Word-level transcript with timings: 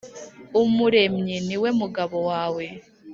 Umuremyi 0.61 1.35
ni 1.47 1.57
we 1.61 1.69
mugabo 1.79 2.17
wawe 2.29 2.65